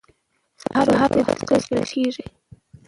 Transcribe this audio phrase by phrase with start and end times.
[0.61, 2.25] سهار وختي رزق ویشل کیږي.